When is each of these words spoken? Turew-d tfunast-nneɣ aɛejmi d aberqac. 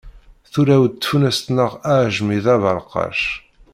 Turew-d 0.51 0.93
tfunast-nneɣ 1.01 1.71
aɛejmi 1.91 2.37
d 2.43 2.45
aberqac. 2.53 3.21